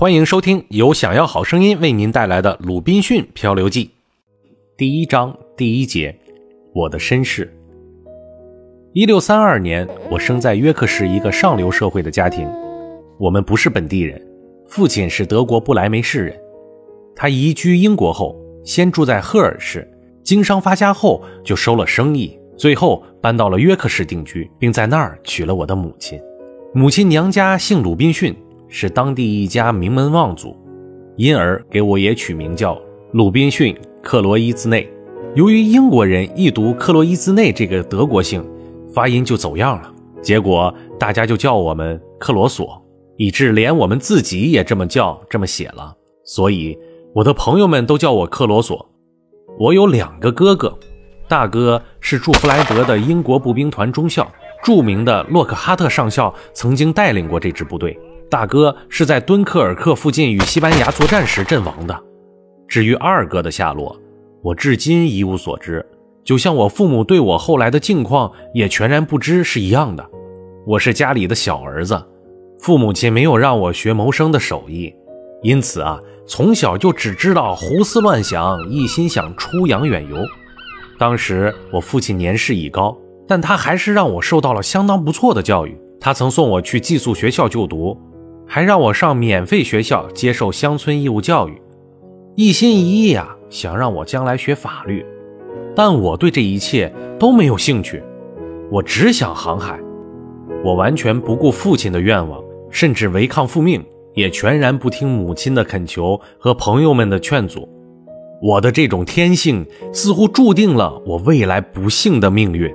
[0.00, 3.86] 欢迎收听由想要好声音为您带来的《鲁滨逊漂流记》
[4.76, 6.16] 第一章第一节：
[6.72, 7.52] 我的身世。
[8.92, 12.48] 一六三二年，我生在约克市一个上流社会的家庭。
[13.18, 14.24] 我们不是本地人，
[14.68, 16.40] 父亲是德国不来梅市人。
[17.16, 19.84] 他移居英国后，先住在赫尔市，
[20.22, 26.20] 经商发家后就收了生意，最后搬到了约克市定居，并在那儿娶了我的母亲。
[26.72, 28.32] 母亲娘家姓鲁滨逊。
[28.68, 30.56] 是当地一家名门望族，
[31.16, 32.80] 因而给我也取名叫
[33.12, 34.88] 鲁滨逊·克罗伊兹内。
[35.34, 38.44] 由于英国人一读克罗伊兹内这个德国姓，
[38.94, 42.82] 发音就走样了，结果大家就叫我们克罗索，
[43.16, 45.94] 以致连我们自己也这么叫、这么写了。
[46.24, 46.76] 所以
[47.14, 48.88] 我的朋友们都叫我克罗索。
[49.58, 50.78] 我有两个哥哥，
[51.28, 54.30] 大哥是驻弗莱德的英国步兵团中校，
[54.62, 57.98] 著名的洛克哈特上校曾经带领过这支部队。
[58.30, 61.98] 大哥是在敦刻尔克附近与西班牙作战时阵亡的。
[62.66, 63.98] 至于二哥的下落，
[64.42, 65.84] 我至今一无所知，
[66.22, 70.06] 就像我父母对我后来的境况也全然不知是一样的。
[70.66, 71.98] 我是家里的小儿子，
[72.60, 74.94] 父母亲没有让我学谋生的手艺，
[75.42, 80.18] 因此啊，从小就只知道胡思乱想，一心想出洋远游。
[80.98, 82.94] 当时我父亲年事已高，
[83.26, 85.74] 但他还是让我受到了相当不错的教育。
[85.98, 87.98] 他曾送我去寄宿学校就读。
[88.48, 91.60] 还让我上免费学校接受乡村义务教育，
[92.34, 95.04] 一心一意啊，想让我将来学法律。
[95.76, 98.02] 但我对这一切都没有兴趣，
[98.70, 99.78] 我只想航海。
[100.64, 107.68] 我完全不顾父亲的愿望，甚至违抗父命，也全然不听母亲的恳求和朋友们的劝阻。
[108.40, 112.74] 我的这种天性似乎注定了我未来不幸的命运。